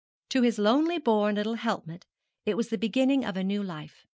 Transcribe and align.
To 0.29 0.41
his 0.41 0.57
lowly 0.57 0.97
born 0.97 1.35
little 1.35 1.53
helpmeet 1.53 2.07
it 2.47 2.57
was 2.57 2.69
the 2.69 2.77
beginning 2.79 3.23
of 3.23 3.37
a 3.37 3.43
new 3.43 3.61
life. 3.61 4.07